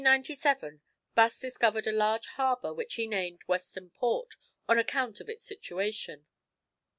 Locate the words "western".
3.45-3.91